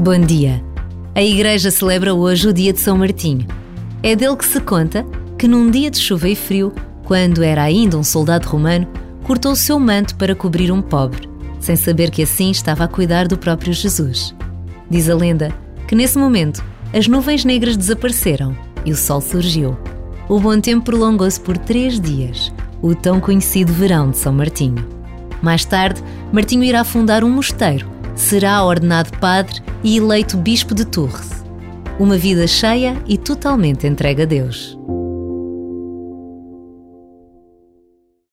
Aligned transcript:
Bom 0.00 0.20
dia. 0.20 0.62
A 1.12 1.20
Igreja 1.20 1.72
celebra 1.72 2.14
hoje 2.14 2.46
o 2.46 2.52
dia 2.52 2.72
de 2.72 2.78
São 2.78 2.96
Martinho. 2.96 3.44
É 4.00 4.14
dele 4.14 4.36
que 4.36 4.46
se 4.46 4.60
conta 4.60 5.04
que 5.36 5.48
num 5.48 5.68
dia 5.72 5.90
de 5.90 5.98
chuva 5.98 6.28
e 6.28 6.36
frio, 6.36 6.72
quando 7.02 7.42
era 7.42 7.64
ainda 7.64 7.98
um 7.98 8.04
soldado 8.04 8.46
romano, 8.46 8.86
cortou 9.24 9.50
o 9.50 9.56
seu 9.56 9.76
manto 9.80 10.14
para 10.14 10.36
cobrir 10.36 10.70
um 10.70 10.80
pobre, 10.80 11.28
sem 11.58 11.74
saber 11.74 12.12
que 12.12 12.22
assim 12.22 12.52
estava 12.52 12.84
a 12.84 12.88
cuidar 12.88 13.26
do 13.26 13.36
próprio 13.36 13.72
Jesus. 13.72 14.32
Diz 14.88 15.10
a 15.10 15.16
lenda 15.16 15.52
que 15.88 15.96
nesse 15.96 16.16
momento 16.16 16.64
as 16.94 17.08
nuvens 17.08 17.44
negras 17.44 17.76
desapareceram 17.76 18.56
e 18.84 18.92
o 18.92 18.96
sol 18.96 19.20
surgiu. 19.20 19.76
O 20.28 20.38
bom 20.38 20.60
tempo 20.60 20.84
prolongou-se 20.84 21.40
por 21.40 21.58
três 21.58 22.00
dias, 22.00 22.52
o 22.80 22.94
tão 22.94 23.18
conhecido 23.18 23.72
verão 23.72 24.12
de 24.12 24.18
São 24.18 24.32
Martinho. 24.32 24.86
Mais 25.42 25.64
tarde, 25.64 26.00
Martinho 26.32 26.62
irá 26.62 26.84
fundar 26.84 27.24
um 27.24 27.30
mosteiro 27.30 27.97
será 28.18 28.62
ordenado 28.64 29.16
padre 29.18 29.62
e 29.82 29.96
eleito 29.96 30.36
bispo 30.36 30.74
de 30.74 30.84
Tours. 30.84 31.44
Uma 31.98 32.18
vida 32.18 32.46
cheia 32.46 33.00
e 33.06 33.16
totalmente 33.16 33.86
entregue 33.86 34.22
a 34.22 34.26
Deus. 34.26 34.78